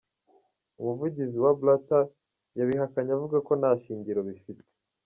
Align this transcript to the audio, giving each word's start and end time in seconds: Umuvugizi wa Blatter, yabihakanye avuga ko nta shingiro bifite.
Umuvugizi 0.79 1.37
wa 1.45 1.51
Blatter, 1.59 2.05
yabihakanye 2.57 3.11
avuga 3.17 3.37
ko 3.47 3.51
nta 3.59 3.71
shingiro 3.81 4.19
bifite. 4.29 4.63